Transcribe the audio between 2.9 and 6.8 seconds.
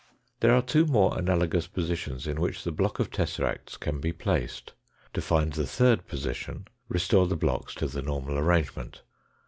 of tesseracts can be placed. To find the third position,